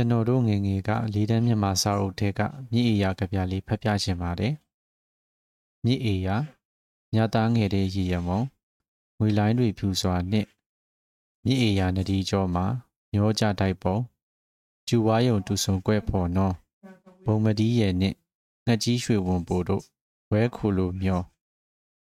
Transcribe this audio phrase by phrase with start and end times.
[0.00, 2.40] ျွန်တော်တို့ငယ်ငယ်ကလေးတန်းမြန်မာစာအုပ်ထဲက
[2.72, 4.54] မြစ်အေယာကြပြလေးဖတ်ပြခြင်းပါတယ်
[5.84, 6.36] မြစ်အေယာ
[7.14, 8.40] ညသားငယ်တဲ့ရည်ရမုံ
[9.18, 10.48] ငွေလိုင်းတွေဖြူစွာနှင့်
[11.44, 12.66] မြစ်အေယာနဒီကျော်မှာ
[13.12, 13.96] မျောကြတိုက်ပုံ
[14.88, 16.54] ကျူဝါယုံတူဆုံကွဲ့ဖော်နော်
[17.24, 18.16] ဘုံမဒီရဲ့နှင့်
[18.66, 19.82] ငှက်ကြီးရွှေဝံပိုတို့
[20.30, 21.22] ဝဲခုလိုမျော